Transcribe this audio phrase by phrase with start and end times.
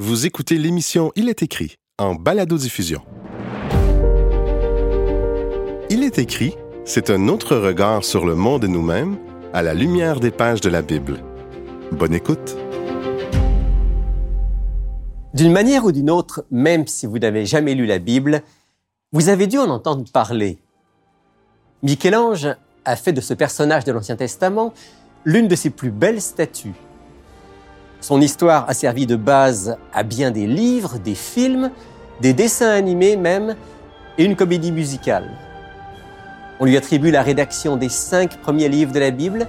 [0.00, 3.02] Vous écoutez l'émission Il est écrit en balado-diffusion.
[5.90, 9.18] Il est écrit, c'est un autre regard sur le monde et nous-mêmes
[9.52, 11.18] à la lumière des pages de la Bible.
[11.90, 12.56] Bonne écoute.
[15.34, 18.42] D'une manière ou d'une autre, même si vous n'avez jamais lu la Bible,
[19.10, 20.58] vous avez dû en entendre parler.
[21.82, 22.54] Michel-Ange
[22.84, 24.72] a fait de ce personnage de l'Ancien Testament
[25.24, 26.76] l'une de ses plus belles statues.
[28.00, 31.70] Son histoire a servi de base à bien des livres, des films,
[32.20, 33.56] des dessins animés même,
[34.18, 35.30] et une comédie musicale.
[36.60, 39.48] On lui attribue la rédaction des cinq premiers livres de la Bible,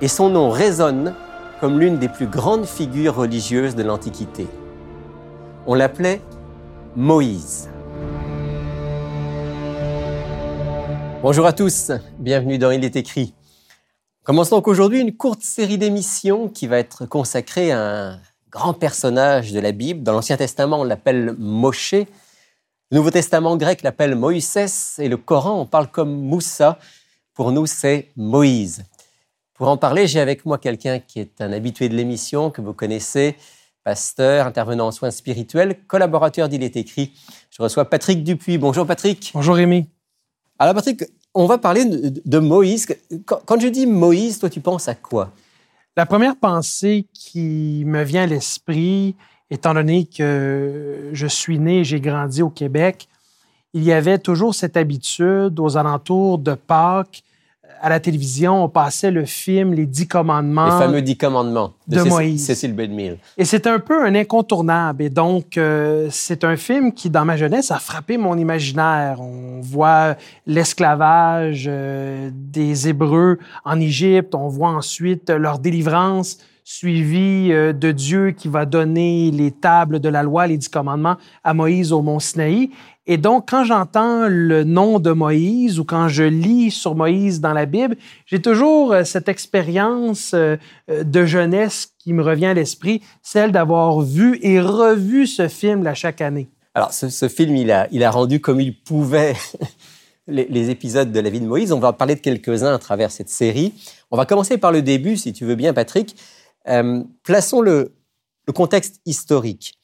[0.00, 1.14] et son nom résonne
[1.60, 4.46] comme l'une des plus grandes figures religieuses de l'Antiquité.
[5.66, 6.20] On l'appelait
[6.94, 7.68] Moïse.
[11.22, 13.34] Bonjour à tous, bienvenue dans Il est écrit.
[14.28, 18.20] Commençons donc aujourd'hui une courte série d'émissions qui va être consacrée à un
[18.50, 20.02] grand personnage de la Bible.
[20.02, 21.94] Dans l'Ancien Testament, on l'appelle Moshe.
[21.94, 22.06] Le
[22.90, 26.78] Nouveau Testament grec l'appelle Moïse et le Coran, on parle comme Moussa.
[27.32, 28.84] Pour nous, c'est Moïse.
[29.54, 32.74] Pour en parler, j'ai avec moi quelqu'un qui est un habitué de l'émission, que vous
[32.74, 33.34] connaissez,
[33.82, 37.14] pasteur, intervenant en soins spirituels, collaborateur d'Il est écrit.
[37.48, 38.58] Je reçois Patrick Dupuis.
[38.58, 39.30] Bonjour Patrick.
[39.32, 39.88] Bonjour Rémi.
[40.58, 41.04] Alors Patrick,
[41.38, 42.86] on va parler de, Moïse.
[43.24, 45.30] Quand je dis Moïse, toi, tu penses à quoi?
[45.96, 49.14] La première pensée qui me vient à l'esprit,
[49.48, 53.08] étant donné que je suis né et j'ai grandi au Québec,
[53.72, 57.22] il y avait toujours cette habitude aux alentours de Pâques
[57.80, 60.66] à la télévision, on passait le film Les Dix Commandements.
[60.66, 62.46] Les fameux Dix Commandements de, Moïse.
[62.46, 63.18] Cécile Bedmille.
[63.36, 65.02] Et c'est un peu un incontournable.
[65.02, 69.20] Et donc, euh, c'est un film qui, dans ma jeunesse, a frappé mon imaginaire.
[69.20, 74.34] On voit l'esclavage euh, des Hébreux en Égypte.
[74.34, 80.08] On voit ensuite leur délivrance suivie euh, de Dieu qui va donner les tables de
[80.10, 82.68] la loi, les dix commandements à Moïse au mont Sinaï.
[83.10, 87.54] Et donc, quand j'entends le nom de Moïse ou quand je lis sur Moïse dans
[87.54, 87.96] la Bible,
[88.26, 90.56] j'ai toujours euh, cette expérience euh,
[90.90, 95.84] euh, de jeunesse qui me revient à l'esprit, celle d'avoir vu et revu ce film
[95.84, 96.48] là, chaque année.
[96.74, 99.34] Alors, ce, film, il a, rendu comme il pouvait
[100.28, 101.72] les, épisodes de la vie de Moïse.
[101.72, 103.72] On va en parler de quelques-uns à travers cette série.
[104.10, 106.14] On va commencer par le début, si tu veux bien, Patrick.
[107.24, 107.90] plaçons le
[108.54, 109.77] contexte historique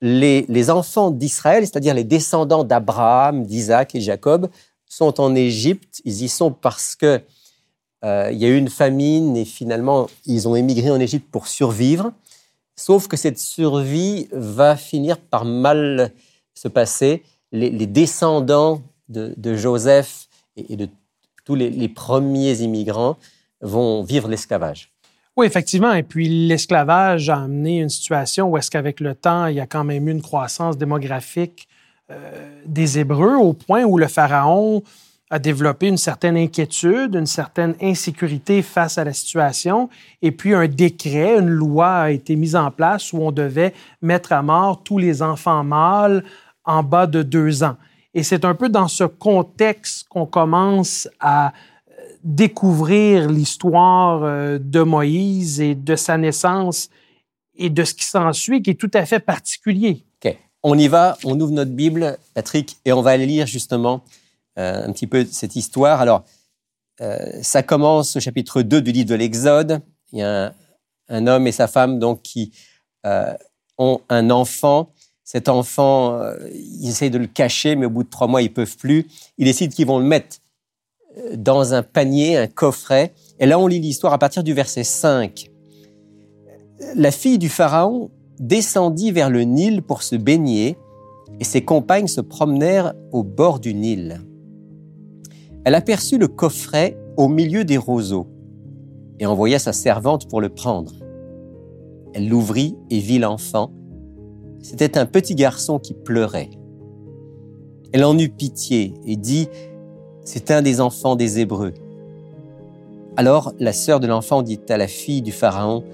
[0.00, 4.48] les, enfants d'Israël, c'est-à-dire les descendants d'Abraham, d'Isaac et Jacob,
[4.86, 6.00] sont en Égypte.
[6.04, 7.20] Ils y sont parce que
[8.04, 11.46] euh, il y a eu une famine et finalement ils ont émigré en Égypte pour
[11.46, 12.12] survivre.
[12.76, 16.12] Sauf que cette survie va finir par mal
[16.54, 17.22] se passer.
[17.52, 20.88] Les, descendants de, Joseph et, de
[21.44, 23.16] tous les premiers immigrants
[23.60, 24.93] vont vivre l'esclavage.
[25.36, 25.92] Oui, effectivement.
[25.92, 29.66] Et puis l'esclavage a amené une situation où est-ce qu'avec le temps, il y a
[29.66, 31.68] quand même eu une croissance démographique
[32.10, 34.82] euh, des Hébreux au point où le Pharaon
[35.30, 39.88] a développé une certaine inquiétude, une certaine insécurité face à la situation.
[40.22, 44.32] Et puis un décret, une loi a été mise en place où on devait mettre
[44.32, 46.22] à mort tous les enfants mâles
[46.64, 47.76] en bas de deux ans.
[48.12, 51.52] Et c'est un peu dans ce contexte qu'on commence à
[52.24, 56.88] découvrir l'histoire euh, de Moïse et de sa naissance
[57.54, 60.04] et de ce qui s'ensuit, qui est tout à fait particulier.
[60.24, 60.36] OK.
[60.62, 64.02] On y va, on ouvre notre Bible, Patrick, et on va lire justement
[64.58, 66.00] euh, un petit peu cette histoire.
[66.00, 66.24] Alors,
[67.02, 69.82] euh, ça commence au chapitre 2 du livre de l'Exode.
[70.12, 70.54] Il y a
[71.08, 72.52] un, homme et sa femme donc qui
[73.76, 74.90] ont un enfant.
[75.24, 76.20] Cet enfant,
[76.52, 79.06] ils essayent de le cacher, mais au bout de trois mois, ils peuvent plus.
[79.36, 80.38] Ils décident qu'ils vont le mettre
[81.36, 83.14] dans un panier, un coffret.
[83.38, 85.50] Et là, on lit l'histoire à partir du verset 5.
[86.96, 90.76] La fille du Pharaon descendit vers le Nil pour se baigner,
[91.40, 94.20] et ses compagnes se promenèrent au bord du Nil.
[95.64, 98.26] Elle aperçut le coffret au milieu des roseaux
[99.18, 100.92] et envoya sa servante pour le prendre.
[102.12, 103.72] Elle l'ouvrit et vit l'enfant.
[104.60, 106.50] C'était un petit garçon qui pleurait.
[107.92, 109.48] Elle en eut pitié et dit,
[110.24, 111.74] c'est un des enfants des Hébreux.
[113.16, 115.84] Alors la sœur de l'enfant dit à la fille du Pharaon,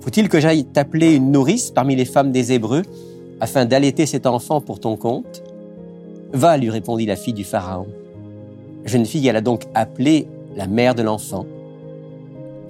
[0.00, 2.82] Faut-il que j'aille t'appeler une nourrice parmi les femmes des Hébreux
[3.40, 5.42] afin d'allaiter cet enfant pour ton compte?
[6.32, 7.88] Va, lui répondit la fille du Pharaon.
[8.84, 11.44] La jeune fille alla donc appeler la mère de l'enfant.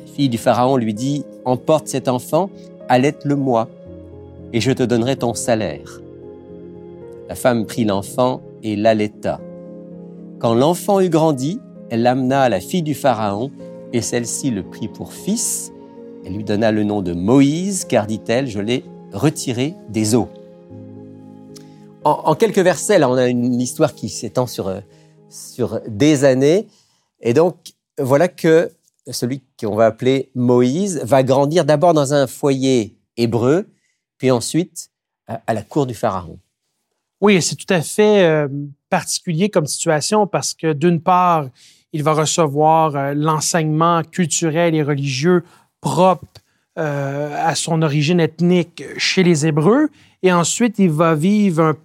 [0.00, 2.50] La fille du Pharaon lui dit, Emporte cet enfant,
[2.88, 3.68] allaite-le moi,
[4.52, 6.00] et je te donnerai ton salaire.
[7.28, 9.40] La femme prit l'enfant et l'allaita.
[10.42, 13.52] Quand l'enfant eut grandi, elle l'amena à la fille du Pharaon,
[13.92, 15.70] et celle-ci le prit pour fils.
[16.26, 20.28] Elle lui donna le nom de Moïse, car dit-elle, je l'ai retiré des eaux.
[22.02, 24.80] En, quelques versets, là, on a une histoire qui s'étend sur, euh,
[25.28, 26.66] sur des années.
[27.20, 27.54] Et donc,
[28.00, 28.72] voilà que
[29.08, 33.68] celui qu'on va appeler Moïse va grandir d'abord dans un foyer hébreu,
[34.18, 34.90] puis ensuite
[35.28, 36.40] à la cour du Pharaon.
[37.22, 38.48] Oui, c'est tout à fait euh,
[38.90, 41.46] particulier comme situation parce que d'une part,
[41.92, 45.44] il va recevoir euh, l'enseignement culturel et religieux
[45.80, 46.26] propre
[46.80, 49.88] euh, à son origine ethnique chez les Hébreux,
[50.24, 51.76] et ensuite il va vivre un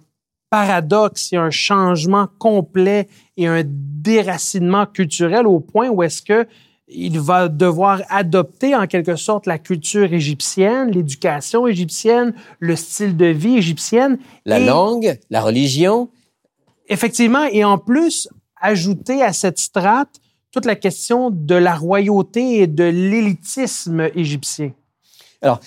[0.50, 3.06] paradoxe et un changement complet
[3.36, 6.48] et un déracinement culturel au point où est-ce que
[6.90, 13.26] il va devoir adopter en quelque sorte la culture égyptienne, l'éducation égyptienne, le style de
[13.26, 14.18] vie égyptienne.
[14.46, 16.08] La langue, la religion.
[16.88, 18.28] Effectivement, et en plus,
[18.60, 20.20] ajouter à cette strate
[20.50, 24.72] toute la question de la royauté et de l'élitisme égyptien.
[25.42, 25.60] Alors,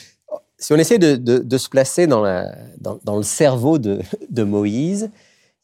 [0.58, 2.24] si on essaie de, se placer dans,
[2.80, 5.12] dans, le cerveau de, de, Moïse,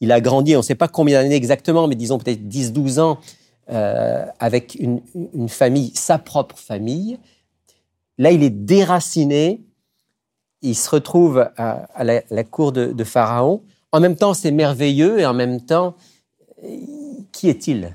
[0.00, 3.18] il a grandi, on ne sait pas combien d'années exactement, mais disons peut-être 10-12 ans
[3.70, 5.02] euh, avec une,
[5.48, 7.18] famille, sa propre famille.
[8.16, 9.62] Là, il est déraciné.
[10.62, 13.62] Il se retrouve à, la, cour de, Pharaon.
[13.92, 15.94] En même temps, c'est merveilleux et en même temps,
[17.30, 17.94] qui est-il?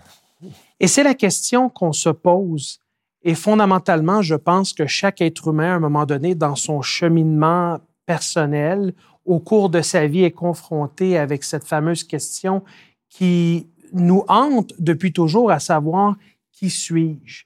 [0.80, 2.80] Et c'est la question qu'on se pose.
[3.24, 7.80] Et fondamentalement, je pense que chaque être humain, à un moment donné, dans son cheminement
[8.06, 8.94] personnel,
[9.26, 12.64] au cours de sa vie, est confronté avec cette fameuse question
[13.10, 16.16] qui nous hante depuis toujours à savoir
[16.52, 17.44] qui suis-je.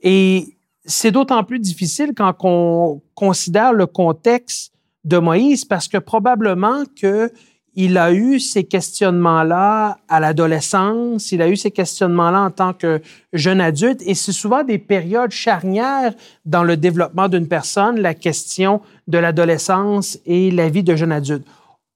[0.00, 4.72] Et c'est d'autant plus difficile quand on considère le contexte
[5.04, 7.30] de Moïse parce que probablement que
[7.74, 13.00] il a eu ces questionnements-là à l'adolescence, il a eu ces questionnements-là en tant que
[13.32, 16.12] jeune adulte, et c'est souvent des périodes charnières
[16.44, 21.46] dans le développement d'une personne, la question de l'adolescence et la vie de jeune adulte.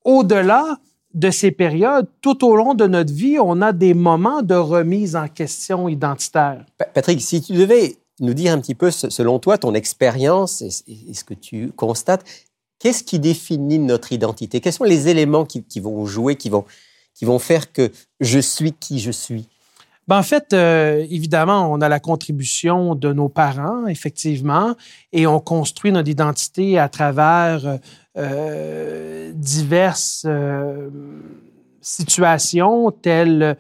[0.05, 0.79] Au-delà
[1.15, 5.15] de ces périodes, tout au long de notre vie, on a des moments de remise
[5.15, 6.67] en question identitaire.
[6.93, 11.25] Patrick, si tu devais nous dire un petit peu, selon toi, ton expérience et, ce
[11.25, 12.25] que tu constates,
[12.79, 14.61] qu'est-ce qui définit notre identité?
[14.61, 16.65] Quels sont les éléments qui, vont jouer, qui vont,
[17.15, 17.91] qui vont faire que
[18.21, 19.49] je suis qui je suis?
[20.07, 24.75] Ben, en fait, euh, évidemment, on a la contribution de nos parents, effectivement,
[25.13, 27.77] et on construit notre identité à travers euh,
[29.35, 30.89] diverses euh,
[31.81, 33.57] situations telles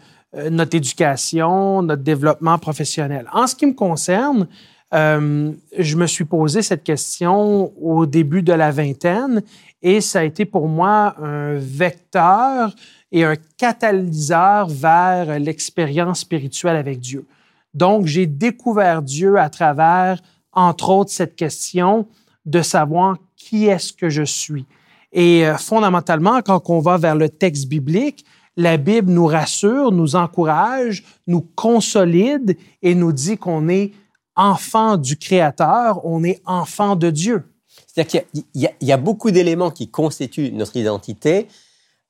[0.51, 3.29] notre éducation, notre développement professionnel.
[3.33, 4.49] En ce qui me concerne,
[4.93, 9.43] je me suis posé cette question au début de la vingtaine
[9.81, 12.75] et ça a été pour moi un vecteur
[13.13, 17.27] et un catalyseur vers l'expérience spirituelle avec Dieu.
[17.75, 20.21] Donc, j'ai découvert Dieu à travers,
[20.53, 22.09] entre autres, cette question
[22.47, 24.65] de savoir qui est-ce que je suis.
[25.13, 28.25] Et euh, fondamentalement, quand on va vers le texte biblique,
[28.57, 33.93] la Bible nous rassure, nous encourage, nous consolide et nous dit qu'on est
[34.35, 37.45] enfant du Créateur, on est enfant de Dieu.
[37.87, 41.47] C'est-à-dire qu'il y, a beaucoup d'éléments qui constituent notre identité.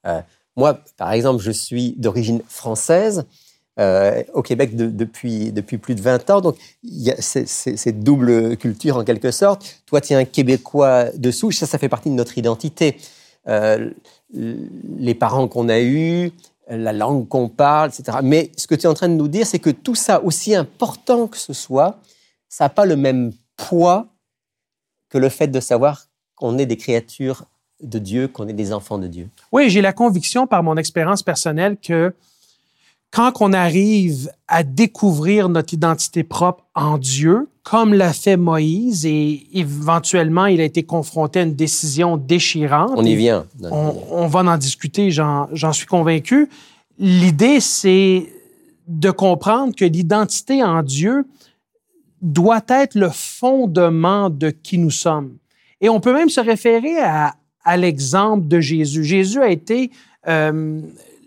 [0.06, 0.20] Euh,
[0.56, 3.26] moi, par exemple, je suis d'origine française.
[3.80, 6.40] Euh, au Québec depuis, depuis plus de 20 ans.
[6.40, 9.82] Donc, il y a cette double culture en quelque sorte.
[9.86, 12.96] Toi, tu es un Québécois de souche, ça, ça fait partie de notre identité.
[13.48, 13.90] Euh,
[14.32, 16.30] les parents qu'on a eus,
[16.68, 18.18] la langue qu'on parle, etc.
[18.22, 20.54] Mais ce que tu es en train de nous dire, c'est que tout ça, aussi
[20.54, 21.98] important que ce soit,
[22.48, 24.06] ça n'a pas le même poids
[25.08, 27.44] que le fait de savoir qu'on est des créatures
[27.82, 29.28] de Dieu, qu'on est des enfants de Dieu.
[29.50, 32.14] Oui, j'ai la conviction par mon expérience personnelle que
[33.14, 39.46] quand on arrive à découvrir notre identité propre en Dieu, comme l'a fait Moïse, et
[39.52, 42.90] éventuellement il a été confronté à une décision déchirante.
[42.96, 43.46] On y vient.
[43.70, 46.48] On, va en discuter, j'en suis convaincu.
[46.98, 48.26] L'idée, c'est
[48.88, 51.24] de comprendre que l'identité en Dieu
[52.20, 55.36] doit être le fondement de qui nous sommes.
[55.80, 59.04] Et on peut même se référer à, à l'exemple de Jésus.
[59.04, 59.92] Jésus a été
[60.26, 60.80] euh,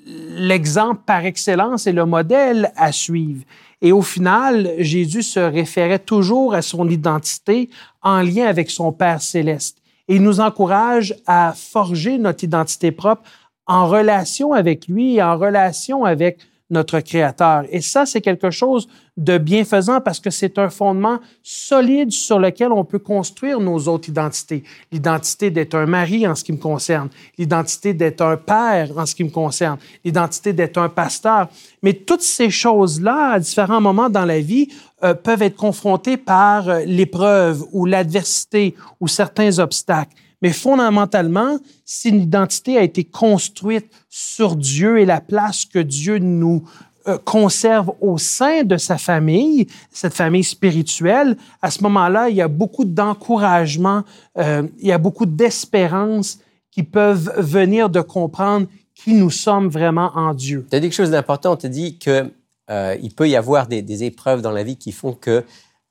[0.07, 3.43] l'exemple par excellence et le modèle à suivre.
[3.81, 7.69] Et au final, Jésus se référait toujours à son identité
[8.01, 9.77] en lien avec son Père céleste.
[10.07, 13.23] Et il nous encourage à forger notre identité propre
[13.67, 17.63] en relation avec lui et en relation avec notre Créateur.
[17.71, 22.71] Et ça, c'est quelque chose de bienfaisant parce que c'est un fondement solide sur lequel
[22.71, 24.63] on peut construire nos autres identités.
[24.91, 29.15] L'identité d'être un mari en ce qui me concerne, l'identité d'être un père en ce
[29.15, 31.47] qui me concerne, l'identité d'être un pasteur.
[31.81, 34.67] Mais toutes ces choses-là, à différents moments dans la vie,
[35.03, 40.13] euh, peuvent être confrontées par euh, l'épreuve ou l'adversité ou certains obstacles.
[40.41, 46.19] Mais fondamentalement, si une identité a été construite sur Dieu et la place que Dieu
[46.19, 46.67] nous
[47.07, 52.41] euh, conserve au sein de sa famille, cette famille spirituelle, à ce moment-là, il y
[52.41, 54.03] a beaucoup d'encouragement,
[54.37, 56.39] euh, il y a beaucoup d'espérance
[56.69, 58.67] qui peuvent venir de comprendre
[58.97, 60.65] qui nous sommes vraiment en Dieu.
[60.69, 62.31] Tu as dit quelque chose d'important, tu as dit qu'il
[62.69, 65.43] euh, peut y avoir des, épreuves dans la vie qui font que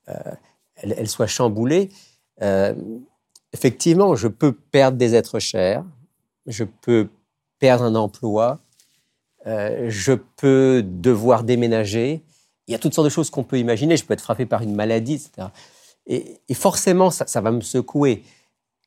[0.08, 0.14] euh,
[0.76, 1.90] elle, soit chamboulée.
[2.42, 2.74] Euh,
[3.56, 5.82] effectivement, je peux perdre des êtres chers,
[6.46, 7.08] je peux
[7.58, 8.58] perdre un emploi,
[9.46, 12.22] euh, je peux devoir déménager.
[12.66, 13.96] Il y a toutes sortes de choses qu'on peut imaginer.
[13.96, 15.48] Je peux être frappé par une maladie, etc.
[16.06, 18.22] Et, forcément, ça, va me secouer.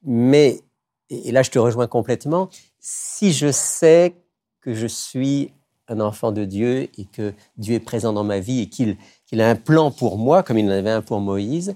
[0.04, 0.62] Mais,
[1.10, 2.50] et là, je te rejoins complètement,
[2.80, 4.16] si je sais
[4.62, 5.52] que je suis
[5.88, 9.50] un enfant de Dieu et que Dieu est présent dans ma vie et qu'il a
[9.50, 11.76] un plan pour moi, comme il en avait un pour Moïse,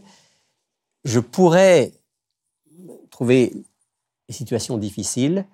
[1.03, 1.91] je pourrais
[3.13, 3.53] trouver
[4.27, 5.45] des situations difficiles.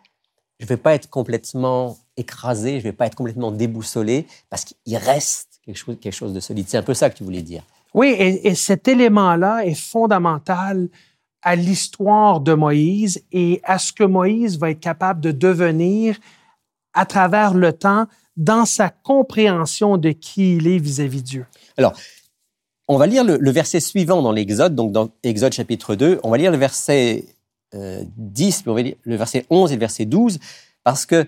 [0.60, 4.66] Je ne vais pas être complètement écrasé, je ne vais pas être complètement déboussolé, parce
[4.66, 6.66] qu'il reste quelque chose, quelque chose de solide.
[6.68, 7.64] C'est un peu ça que tu voulais dire.
[7.94, 10.90] Oui, et, cet élément-là est fondamental
[11.42, 16.18] à l'histoire de Moïse et à ce que Moïse va être capable de devenir
[16.94, 21.46] à travers le temps dans sa compréhension de qui il est vis-à-vis de Dieu.
[21.78, 21.94] Alors,
[22.88, 26.38] on va lire le, verset suivant dans l'Exode, donc dans Exode chapitre 2, on va
[26.38, 27.26] lire le verset
[27.74, 30.40] 10, euh, on va le verset 11 et le verset 12,
[30.84, 31.28] parce que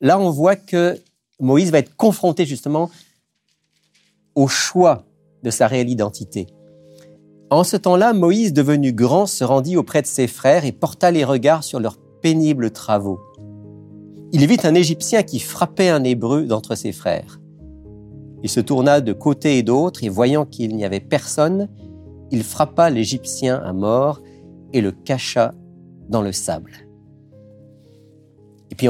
[0.00, 0.98] là, on voit que
[1.40, 2.90] Moïse va être confronté justement
[4.34, 5.04] au choix
[5.42, 6.46] de sa réelle identité.
[7.50, 11.24] En ce temps-là, Moïse, devenu grand, se rendit auprès de ses frères et porta les
[11.24, 13.20] regards sur leurs pénibles travaux.
[14.32, 17.40] Il vit un Égyptien qui frappait un Hébreu d'entre ses frères.
[18.42, 21.68] Il se tourna de côté et d'autre, et voyant qu'il n'y avait personne,
[22.30, 24.22] il frappa l'Égyptien à mort
[24.72, 25.52] et le cacha
[26.12, 26.72] dans le sable.
[28.70, 28.86] Et puis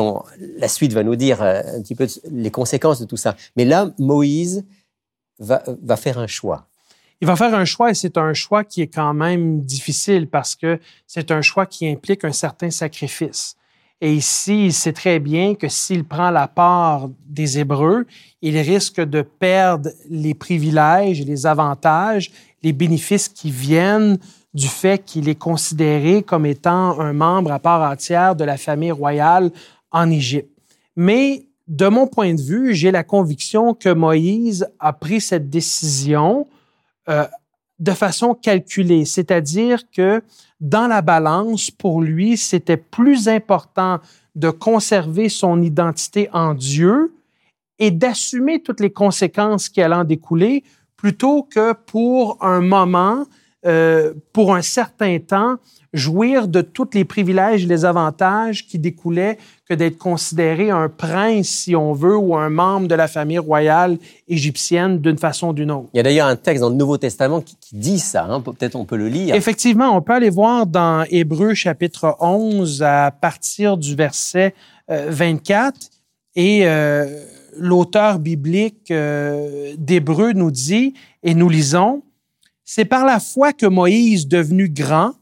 [0.59, 3.35] la suite va nous dire euh, un petit peu les conséquences de tout ça.
[3.57, 4.64] Mais là, Moïse
[5.38, 6.69] va faire un choix.
[7.23, 10.57] Il va faire un choix et c'est un choix qui est quand même difficile parce
[10.57, 13.57] que c'est un choix qui implique un certain sacrifice.
[14.00, 18.07] Et ici, il sait très bien que s'il prend la part des Hébreux,
[18.41, 22.33] il risque de perdre les privilèges, les avantages,
[22.64, 24.19] les bénéfices qui viennent
[24.54, 28.92] du fait qu'il est considéré comme étant un membre à part entière de la famille
[28.92, 29.50] royale
[29.90, 30.50] en Égypte.
[30.97, 36.47] Mais de mon point de vue, j'ai la conviction que Moïse a pris cette décision
[37.09, 37.26] euh,
[37.78, 40.23] de façon calculée, c'est-à-dire que
[40.61, 43.99] dans la balance, pour lui, c'était plus important
[44.35, 47.14] de conserver son identité en Dieu
[47.78, 50.62] et d'assumer toutes les conséquences qui allaient en découler
[50.97, 53.25] plutôt que pour un moment,
[53.64, 55.57] euh, pour un certain temps,
[55.92, 59.38] jouir de tous les privilèges et les avantages qui découlaient
[59.69, 63.99] que d'être considéré un prince, si on veut, ou un membre de la famille royale
[64.26, 65.88] égyptienne d'une façon ou d'une autre.
[65.95, 68.25] Il y a d'ailleurs un texte dans le Nouveau Testament qui, dit ça.
[68.25, 68.40] Hein.
[68.40, 69.35] Peut-être on peut le lire.
[69.35, 74.54] Effectivement, on peut aller voir dans Hébreu chapitre 11 à partir du verset
[74.88, 75.75] 24.
[75.75, 75.88] Euh,
[76.35, 77.25] et euh,
[77.57, 82.02] l'auteur biblique euh, d'Hébreu nous dit, et nous lisons,
[82.64, 85.14] C'est par la foi que Moïse, devenu grand,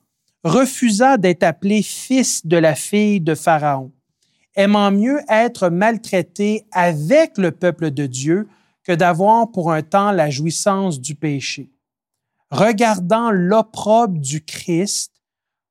[0.44, 3.92] refusa d'être appelé fils de la fille de Pharaon,
[4.54, 8.48] aimant mieux être maltraité avec le peuple de Dieu
[8.84, 11.70] que d'avoir pour un temps la jouissance du péché.
[12.50, 15.12] Regardant l'opprobre du Christ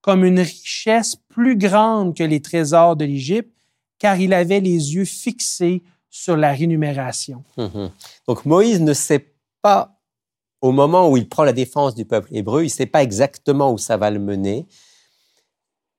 [0.02, 3.52] comme une richesse plus grande que les trésors de l'Égypte,
[3.98, 7.44] car il avait les yeux fixés sur la rémunération.
[7.58, 7.92] Mhm.
[8.28, 9.99] Donc Moïse ne sait pas
[10.62, 13.72] au moment où il prend la défense du peuple hébreu, il ne sait pas exactement
[13.72, 14.66] où ça va le mener,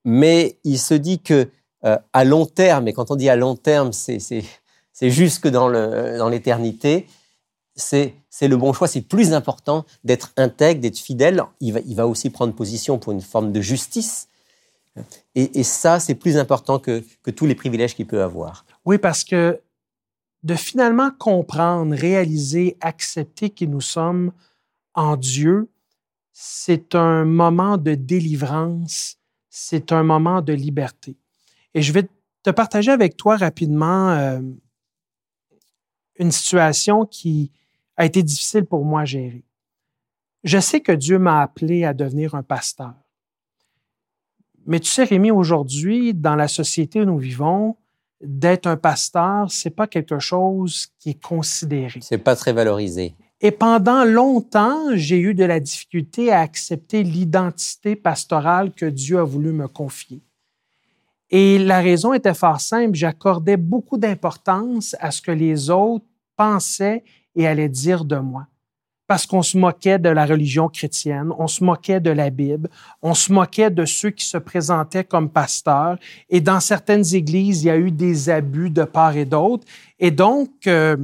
[0.05, 1.49] mais il se dit que
[1.85, 4.43] euh, à long terme, et quand on dit à long terme, c'est
[5.01, 7.07] jusque dans l'éternité,
[7.75, 8.89] c'est le bon choix.
[8.89, 11.43] C'est plus important d'être intègre, d'être fidèle.
[11.61, 14.29] Il va, il va, aussi prendre position pour une forme de justice.
[15.35, 18.67] Et, et ça, c'est plus important que, que tous les privilèges qu'il peut avoir.
[18.85, 19.61] Oui, parce que
[20.43, 24.33] de finalement comprendre, réaliser, accepter qui nous sommes
[24.95, 25.71] en Dieu,
[26.33, 29.19] c'est un moment de délivrance,
[29.49, 31.17] c'est un moment de liberté.
[31.75, 32.09] Et je vais
[32.43, 34.41] te partager avec toi rapidement euh,
[36.17, 37.51] une situation qui
[37.97, 39.45] a été difficile pour moi à gérer.
[40.45, 42.95] Je sais que Dieu m'a appelé à devenir un pasteur.
[44.67, 47.77] Mais tu sais, Rémi, aujourd'hui, dans la société où nous vivons,
[48.21, 52.01] d'être un pasteur, c'est pas quelque chose qui est considéré.
[52.03, 53.15] C'est pas très valorisé.
[53.43, 59.25] Et pendant longtemps, j'ai eu de la difficulté à accepter l'identité pastorale que Dieu a
[59.25, 60.23] voulu me confier.
[61.31, 62.95] Et la raison était fort simple.
[62.95, 66.05] J'accordais beaucoup d'importance à ce que les autres
[66.37, 67.03] pensaient
[67.35, 68.47] et allaient dire de moi.
[69.07, 72.69] Parce qu'on se moquait de la religion chrétienne, on se moquait de la Bible,
[73.03, 75.99] on se moquait de ceux qui se présentaient comme pasteurs.
[76.29, 79.65] Et dans certaines églises, il y a eu des abus de part et d'autre.
[79.99, 80.97] Et donc, euh,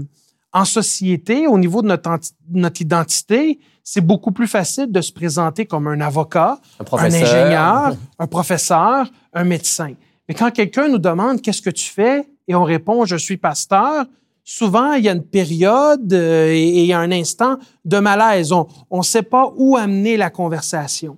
[0.53, 2.11] en société, au niveau de notre,
[2.51, 6.59] notre identité, c'est beaucoup plus facile de se présenter comme un avocat,
[6.93, 9.93] un, ingénieur, un professeur, un médecin.
[10.29, 12.29] Mais quand quelqu'un nous demande qu'est-ce que tu fais?
[12.49, 14.07] Et on répond je suis pasteur,
[14.43, 18.53] souvent il y a une période euh, et, il y a un instant de malaise.
[18.53, 21.17] On ne sait pas où amener la conversation.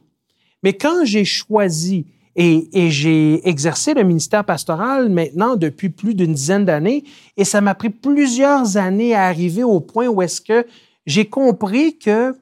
[0.63, 2.07] Mais quand j'ai choisi
[2.41, 7.03] et, j'ai exercé le ministère pastoral maintenant depuis plus d'une dizaine d'années
[7.37, 10.65] et ça m'a pris plusieurs années à arriver au point où est-ce que
[11.05, 12.37] j'ai compris que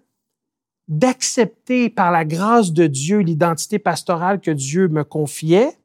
[0.86, 5.78] d'accepter par la grâce de Dieu l'identité pastorale que Dieu me confiait,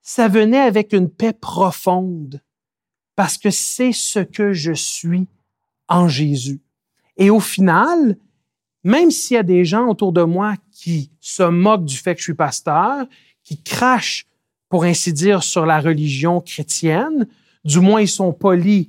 [0.00, 2.40] ça venait avec une paix profonde
[3.14, 5.28] parce que c'est ce que je suis
[5.88, 6.62] en Jésus.
[7.18, 8.16] Et au final,
[8.84, 10.54] même s'il y a des gens autour de moi
[10.84, 13.06] qui se moquent du fait que je suis pasteur,
[13.42, 14.26] qui crachent,
[14.68, 17.26] pour ainsi dire, sur la religion chrétienne,
[17.64, 18.88] du moins ils sont polis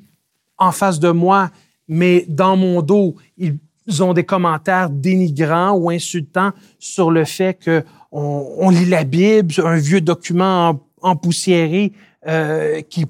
[0.58, 1.52] en face de moi,
[1.88, 3.58] mais dans mon dos, ils
[4.02, 9.78] ont des commentaires dénigrants ou insultants sur le fait que on, lit la Bible, un
[9.78, 11.94] vieux document empoussiéré
[12.28, 13.06] euh, qui,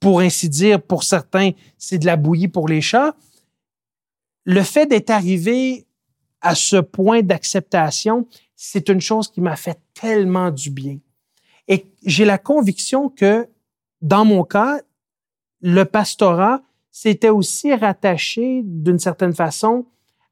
[0.00, 3.14] pour ainsi dire, pour certains, c'est de la bouillie pour les chats.
[4.46, 5.84] Le fait d'être arrivé
[6.40, 10.98] à ce point d'acceptation, c'est une chose qui m'a fait tellement du bien.
[11.68, 13.48] Et j'ai la conviction que,
[14.00, 14.80] dans mon cas,
[15.60, 19.86] le pastorat s'était aussi rattaché d'une certaine façon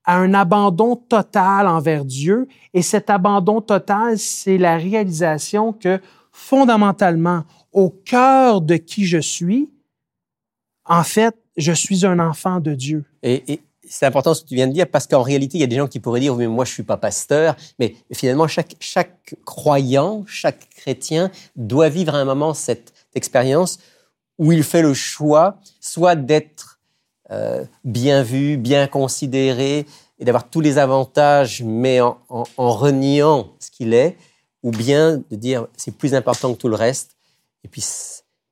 [0.04, 2.48] à un abandon total envers Dieu.
[2.74, 6.00] Et cet abandon total, c'est la réalisation que
[6.32, 9.70] fondamentalement, au cœur de qui je suis,
[10.84, 13.04] en fait, je suis un enfant de Dieu.
[13.22, 15.68] Et, c'est important ce que tu viens de dire parce qu'en réalité, il y a
[15.68, 19.34] des gens qui pourraient dire mais moi je suis pas pasteur, mais finalement chaque chaque
[19.44, 23.78] croyant, chaque chrétien doit vivre à un moment cette expérience
[24.38, 26.80] où il fait le choix soit d'être
[27.30, 29.84] euh, bien vu, bien considéré
[30.18, 32.16] et d'avoir tous les avantages, mais en,
[32.56, 34.16] reniant ce qu'il est,
[34.62, 37.16] ou bien de dire c'est plus important que tout le reste.
[37.64, 37.84] Et puis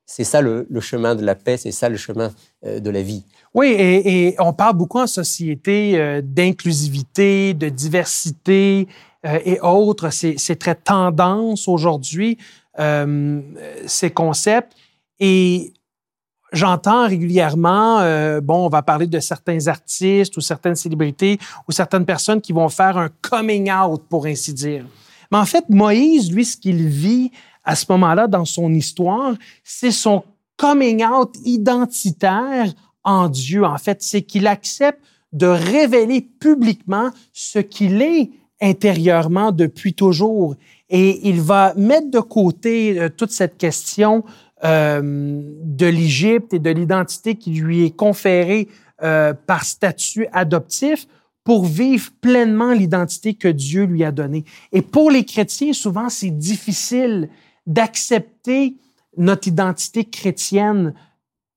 [0.07, 2.31] c'est ça le, chemin de la paix, c'est ça le chemin
[2.65, 3.25] euh, de la vie.
[3.53, 8.87] Oui, et, on parle beaucoup en société euh, d'inclusivité, de diversité
[9.25, 10.09] euh, et autres.
[10.09, 12.37] C'est très tendance aujourd'hui,
[13.87, 14.73] ces concepts.
[15.19, 15.73] Et
[16.53, 22.39] j'entends régulièrement, bon, on va parler de certains artistes ou certaines célébrités ou certaines personnes
[22.39, 24.85] qui vont faire un coming out, pour ainsi dire.
[25.31, 27.31] Mais en fait, Moïse, lui, ce qu'il vit
[27.67, 30.23] à ce moment-là dans son histoire, c'est son
[30.55, 34.99] coming out identitaire en Dieu, en fait, c'est qu'il accepte
[35.33, 40.55] de révéler publiquement ce qu'il est intérieurement depuis toujours.
[40.89, 44.23] Et il va mettre de côté euh, toute cette question
[44.63, 48.69] euh, de l'Égypte et de l'identité qui lui est conférée
[49.03, 51.05] euh, par statut adoptif
[51.43, 54.43] pour vivre pleinement l'identité que Dieu lui a donnée.
[54.71, 57.29] Et pour les chrétiens, souvent, c'est difficile
[57.67, 58.75] d'accepter
[59.17, 60.93] notre identité chrétienne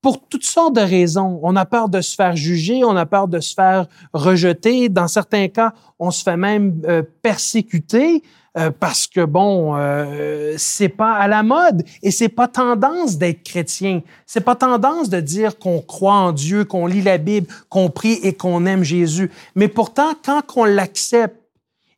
[0.02, 1.40] pour toutes sortes de raisons.
[1.42, 4.88] On a peur de se faire juger, on a peur de se faire rejeter.
[4.88, 8.22] Dans certains cas, on se fait même euh, persécuter
[8.58, 13.44] euh, parce que bon, euh, c'est pas à la mode et c'est pas tendance d'être
[13.44, 14.02] chrétien.
[14.26, 18.18] C'est pas tendance de dire qu'on croit en Dieu, qu'on lit la Bible, qu'on prie
[18.22, 19.30] et qu'on aime Jésus.
[19.54, 21.39] Mais pourtant, quand on l'accepte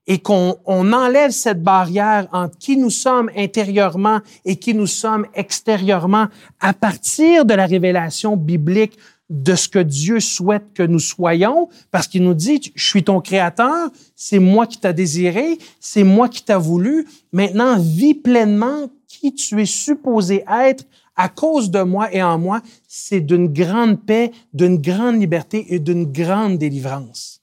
[0.06, 5.26] et qu'on on enlève cette barrière entre qui nous sommes intérieurement et qui nous sommes
[5.34, 6.26] extérieurement
[6.60, 8.98] à partir de la révélation biblique
[9.30, 13.20] de ce que Dieu souhaite que nous soyons, parce qu'il nous dit, je suis ton
[13.20, 19.34] créateur, c'est moi qui t'ai désiré, c'est moi qui t'ai voulu, maintenant vis pleinement qui
[19.34, 20.84] tu es supposé être
[21.16, 25.78] à cause de moi et en moi, c'est d'une grande paix, d'une grande liberté et
[25.78, 27.41] d'une grande délivrance.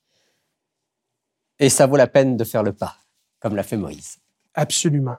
[1.60, 2.96] Et ça vaut la peine de faire le pas,
[3.40, 4.18] comme l'a fait Moïse.
[4.54, 5.18] Absolument.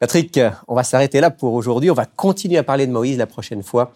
[0.00, 1.90] Patrick, on va s'arrêter là pour aujourd'hui.
[1.90, 3.92] On va continuer à parler de Moïse la prochaine fois.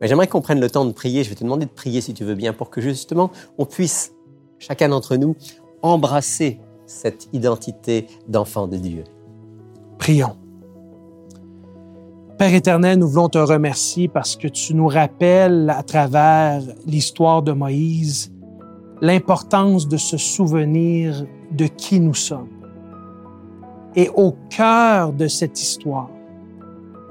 [0.00, 1.22] Mais j'aimerais qu'on prenne le temps de prier.
[1.22, 4.12] Je vais te demander de prier si tu veux bien pour que justement on puisse,
[4.58, 5.36] chacun d'entre nous,
[5.82, 9.04] embrasser cette identité d'enfant de Dieu.
[9.98, 10.36] Prions.
[12.38, 17.52] Père éternel, nous voulons te remercier parce que tu nous rappelles à travers l'histoire de
[17.52, 18.31] Moïse
[19.02, 22.48] l'importance de se souvenir de qui nous sommes.
[23.96, 26.08] Et au cœur de cette histoire,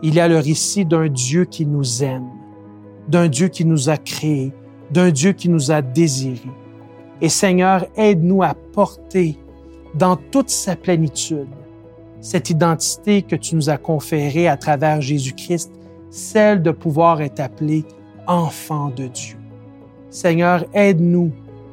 [0.01, 2.29] il y a le récit d'un Dieu qui nous aime,
[3.09, 4.53] d'un Dieu qui nous a créés,
[4.89, 6.49] d'un Dieu qui nous a désirés.
[7.19, 9.37] Et Seigneur, aide-nous à porter
[9.93, 11.49] dans toute sa plénitude
[12.21, 15.71] cette identité que tu nous as conférée à travers Jésus-Christ,
[16.09, 17.83] celle de pouvoir être appelé
[18.27, 19.37] enfant de Dieu.
[20.09, 21.31] Seigneur, aide-nous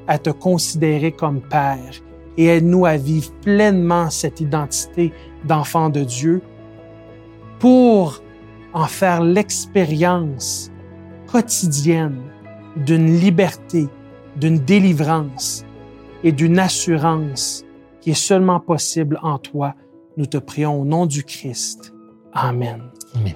[0.08, 2.02] à te considérer comme Père
[2.36, 5.12] et aide-nous à vivre pleinement cette identité
[5.44, 6.42] d'enfant de Dieu
[7.58, 8.22] pour
[8.72, 10.70] en faire l'expérience
[11.26, 12.22] quotidienne
[12.76, 13.88] d'une liberté,
[14.36, 15.64] d'une délivrance
[16.24, 17.64] et d'une assurance
[18.00, 19.74] qui est seulement possible en toi.
[20.16, 21.92] Nous te prions au nom du Christ.
[22.32, 22.82] Amen.
[23.14, 23.34] Amen.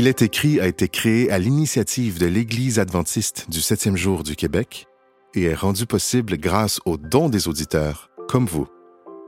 [0.00, 4.34] Il est écrit a été créé à l'initiative de l'Église adventiste du septième jour du
[4.34, 4.86] Québec
[5.34, 8.66] et est rendu possible grâce aux dons des auditeurs, comme vous.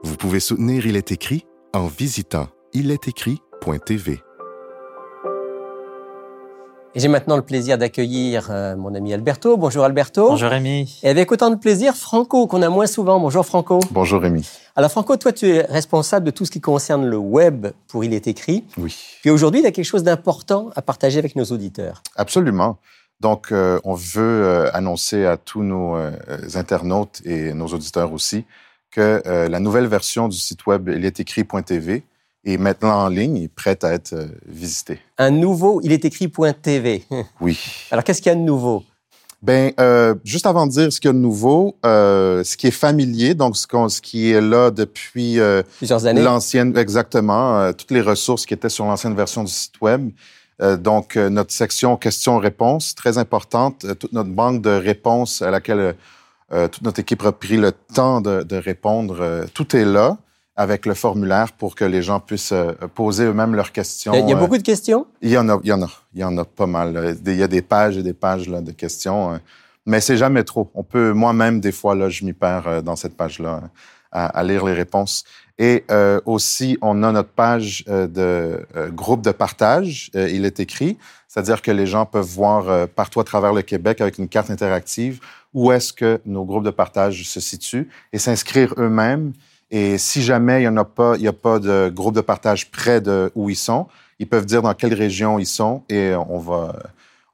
[0.02, 4.22] Vous pouvez soutenir Il est écrit en visitant ilestécrit.tv.
[6.94, 9.56] Et j'ai maintenant le plaisir d'accueillir euh, mon ami Alberto.
[9.56, 10.28] Bonjour Alberto.
[10.28, 11.00] Bonjour Rémi.
[11.02, 13.18] Et avec autant de plaisir, Franco, qu'on a moins souvent.
[13.18, 13.80] Bonjour Franco.
[13.90, 14.46] Bonjour Rémi.
[14.76, 18.12] Alors Franco, toi tu es responsable de tout ce qui concerne le web pour Il
[18.12, 18.64] est écrit.
[18.76, 18.94] Oui.
[19.24, 22.02] Et aujourd'hui, il y a quelque chose d'important à partager avec nos auditeurs.
[22.16, 22.78] Absolument.
[23.20, 26.10] Donc, euh, on veut euh, annoncer à tous nos euh,
[26.54, 28.44] internautes et nos auditeurs aussi
[28.92, 32.04] que euh, la nouvelle version du site web ilestécrit.tv
[32.44, 34.98] est maintenant en ligne et prête à être euh, visitée.
[35.18, 37.04] Un nouveau Il est écrit.tv.
[37.40, 37.58] Oui.
[37.90, 38.84] Alors qu'est-ce qu'il y a de nouveau?
[39.42, 42.68] Ben, euh, juste avant de dire ce qu'il y a de nouveau, euh, ce qui
[42.68, 46.22] est familier, donc ce, qui est là depuis euh, Plusieurs années.
[46.22, 50.10] l'ancienne, exactement, toutes les ressources qui étaient sur l'ancienne version du site web.
[50.78, 55.96] Donc, notre section questions-réponses, très importante, toute notre banque de réponses à laquelle
[56.48, 60.18] toute notre équipe a pris le temps de, de répondre, tout est là
[60.56, 64.12] avec le formulaire pour que les gens puissent euh, poser eux-mêmes leurs questions.
[64.14, 65.06] Il y a, Euh, beaucoup de questions?
[65.22, 66.92] il y en a, il y en a, il y en a pas mal.
[66.92, 67.12] là.
[67.26, 69.38] Il y a des pages et des pages là, de questions, euh,
[69.86, 70.70] mais c'est jamais trop.
[70.74, 73.62] On peut, moi-même, des fois, là, je m'y perds euh, dans cette page-là
[74.10, 75.24] à, à lire les réponses.
[75.58, 80.10] Et euh, aussi, on a notre page euh, de euh, groupe de partage.
[80.16, 83.62] euh, il est écrit, c'est-à-dire que les gens peuvent voir euh, partout à travers le
[83.62, 85.20] Québec avec une carte interactive
[85.54, 89.32] où est-ce que nos groupes de partage se situent et s'inscrire eux-mêmes.
[89.72, 92.20] Et si jamais il y en a pas, il y a pas de groupe de
[92.20, 96.14] partage près de où ils sont, ils peuvent dire dans quelle région ils sont et
[96.14, 96.76] on va,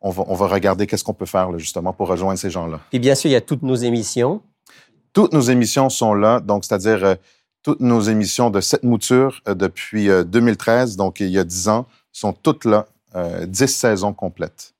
[0.00, 2.80] on va, on va regarder qu'est-ce qu'on peut faire là, justement pour rejoindre ces gens-là.
[2.92, 4.40] Et bien sûr, il y a toutes nos émissions.
[5.12, 7.14] Toutes nos émissions sont là, donc c'est-à-dire euh,
[7.62, 11.68] toutes nos émissions de cette mouture euh, depuis euh, 2013, donc il y a 10
[11.68, 14.74] ans, sont toutes là, euh, 10 saisons complètes.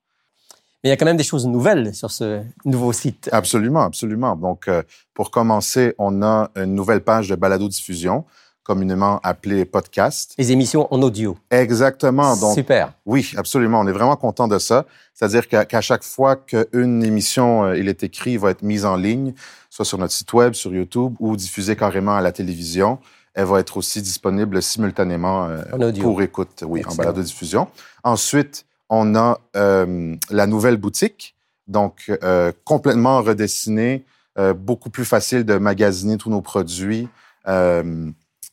[0.83, 3.29] Mais il y a quand même des choses nouvelles sur ce nouveau site.
[3.33, 4.37] Absolument, absolument.
[4.37, 8.25] Donc, euh, pour commencer, on a une nouvelle page de balado-diffusion,
[8.63, 10.35] communément appelée podcast.
[10.39, 11.37] Les émissions en audio.
[11.51, 12.37] Exactement.
[12.37, 12.93] Donc, Super.
[13.07, 13.81] Oui, absolument.
[13.81, 14.87] On est vraiment content de ça.
[15.15, 19.35] C'est-à-dire qu'à chaque fois qu'une émission, euh, il est écrit, va être mise en ligne,
[19.71, 23.01] soit sur notre site web, sur YouTube ou diffusée carrément à la télévision,
[23.35, 25.63] elle va être aussi disponible simultanément euh,
[26.01, 26.95] pour écoute, oui, Excellent.
[26.95, 27.69] en balado-diffusion.
[28.05, 34.05] Ensuite, on a euh, la nouvelle boutique, donc euh, complètement redessinée,
[34.39, 37.09] euh, beaucoup plus facile de magasiner tous nos produits.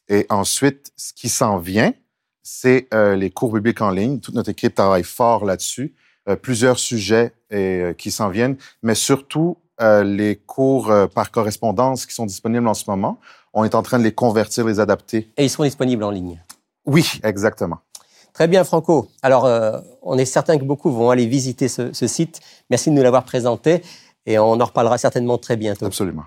[0.07, 1.93] Et ensuite, ce qui s'en vient,
[2.43, 4.19] c'est les cours bibliques en ligne.
[4.19, 5.95] Toute notre équipe travaille fort là-dessus.
[6.41, 12.67] Plusieurs sujets et, qui s'en viennent, mais surtout les cours par correspondance qui sont disponibles
[12.67, 13.19] en ce moment.
[13.51, 15.29] On est en train de les convertir, les adapter.
[15.35, 16.41] Et ils seront disponibles en ligne?
[16.85, 17.79] Oui, exactement.
[18.35, 19.07] Très bien, Franco.
[19.21, 22.41] Alors, euh, on est certain que beaucoup vont aller visiter ce, ce site.
[22.69, 23.81] Merci de nous l'avoir présenté
[24.25, 25.85] et on en reparlera certainement très bientôt.
[25.85, 26.23] Absolument.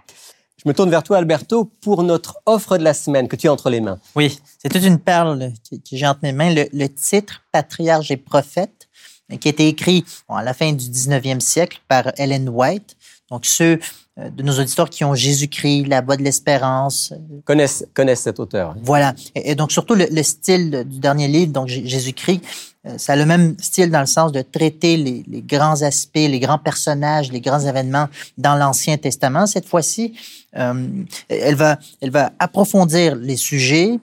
[0.56, 3.52] Je me tourne vers toi, Alberto, pour notre offre de la semaine que tu as
[3.52, 4.00] entre les mains.
[4.16, 6.52] Oui, c'est toute une perle que, que j'ai entre mes mains.
[6.52, 8.88] Le, le titre Patriarche et prophète,
[9.36, 12.96] qui a été écrit bon, à la fin du 19e siècle par Ellen White.
[13.30, 13.78] Donc, ceux
[14.18, 18.40] euh, de nos auditeurs qui ont Jésus-Christ, la voix de l'espérance, euh, Connaissent, connaissent cet
[18.40, 18.74] auteur.
[18.82, 19.14] voilà.
[19.34, 22.40] Et, et donc, surtout le, le style du dernier livre, donc Jésus-Christ,
[22.86, 26.14] euh, ça a le même style dans le sens de traiter les, les grands aspects,
[26.16, 29.46] les grands personnages, les grands événements dans l'Ancien Testament.
[29.46, 30.14] Cette fois-ci,
[30.56, 30.88] euh,
[31.28, 33.98] elle, va, elle va approfondir les sujets,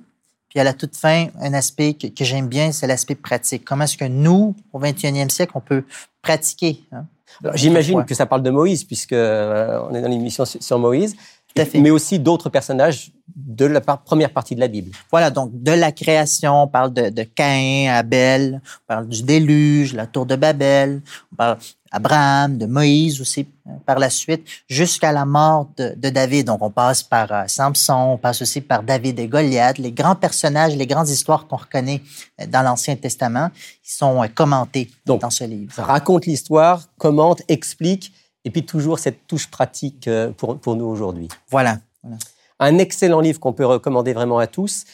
[0.49, 3.65] puis à la toute fin, un aspect que, que j'aime bien, c'est l'aspect pratique.
[3.65, 5.83] Comment est-ce que nous, au 21e siècle, on peut
[6.21, 6.83] pratiquer?
[6.91, 7.05] hein,
[7.53, 8.03] J'imagine autrefois.
[8.07, 11.15] que ça parle de Moïse, puisque euh, on est dans l'émission sur sur Moïse.
[11.55, 11.79] Tout à fait.
[11.79, 14.91] mais aussi d'autres personnages de la première partie de la Bible.
[15.09, 19.93] Voilà, donc de la création, on parle de, de Caïn, Abel, on parle du déluge,
[19.93, 21.57] la tour de Babel, on parle
[21.95, 26.47] d'Abraham, de Moïse aussi euh, par la suite, jusqu'à la mort de, de David.
[26.47, 30.15] Donc on passe par euh, Samson, on passe aussi par David et Goliath, les grands
[30.15, 32.01] personnages, les grandes histoires qu'on reconnaît
[32.41, 33.49] euh, dans l'Ancien Testament,
[33.81, 35.73] qui sont euh, commentées Donc, dans ce livre.
[35.77, 38.11] Raconte l'histoire, commente, explique,
[38.43, 41.29] et puis toujours cette touche pratique pour, pour nous aujourd'hui.
[41.49, 41.79] Voilà.
[42.03, 42.17] voilà.
[42.59, 44.85] Un excellent livre qu'on peut recommander vraiment à tous,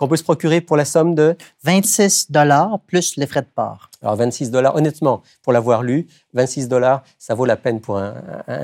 [0.00, 3.90] qu'on peut se procurer pour la somme de 26 dollars plus les frais de port.
[4.00, 4.74] alors 26 dollars.
[4.74, 8.14] Honnêtement, pour l'avoir lu, 26 dollars, ça vaut la peine pour un,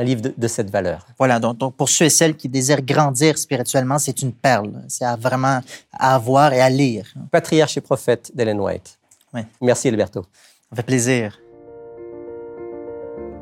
[0.02, 1.06] livre de, de cette valeur.
[1.18, 4.72] Voilà, donc, donc pour ceux et celles qui désirent grandir spirituellement, c'est une perle.
[4.88, 5.60] C'est à vraiment
[5.92, 7.12] à avoir et à lire.
[7.30, 8.98] Patriarche et prophète d'Ellen White.
[9.34, 9.42] Oui.
[9.60, 10.22] Merci Alberto.
[10.70, 11.38] Ça fait plaisir.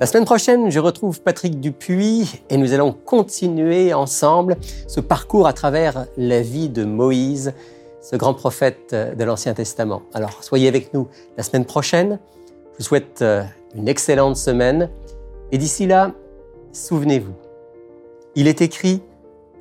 [0.00, 4.56] La semaine prochaine, je retrouve Patrick Dupuis et nous allons continuer ensemble
[4.88, 7.54] ce parcours à travers la vie de Moïse,
[8.04, 10.02] ce grand prophète euh, de l'Ancien Testament.
[10.12, 12.18] Alors, soyez avec nous la semaine prochaine.
[12.72, 13.42] Je vous souhaite euh,
[13.74, 14.90] une excellente semaine.
[15.52, 16.12] Et d'ici là,
[16.72, 17.34] souvenez-vous,
[18.34, 19.02] il est écrit,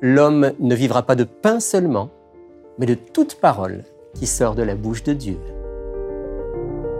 [0.02, 2.10] l'homme ne vivra pas de pain seulement,
[2.78, 5.38] mais de toute parole qui sort de la bouche de Dieu.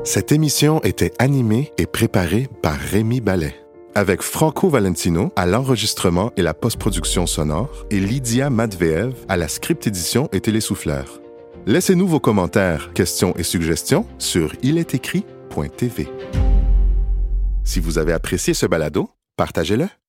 [0.03, 3.55] Cette émission était animée et préparée par Rémi Ballet,
[3.95, 9.87] avec Franco Valentino à l'enregistrement et la post-production sonore et Lydia Matveev à la script
[9.87, 11.24] édition et télésouffleur.
[11.67, 16.09] Laissez-nous vos commentaires, questions et suggestions sur ilétécrit.tv.
[17.65, 19.89] Si vous avez apprécié ce balado, partagez-le.